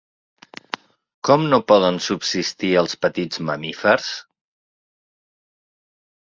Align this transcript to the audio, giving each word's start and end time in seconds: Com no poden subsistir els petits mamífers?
Com 1.27 1.43
no 1.51 1.59
poden 1.71 1.99
subsistir 2.05 2.71
els 2.81 2.97
petits 3.05 3.43
mamífers? 3.51 4.09